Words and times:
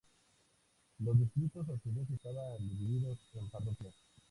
Los 0.97 1.19
distritos 1.19 1.69
a 1.69 1.77
su 1.77 1.93
vez 1.93 2.09
estaban 2.09 2.57
divididos 2.67 3.19
en 3.35 3.47
parroquias. 3.51 3.93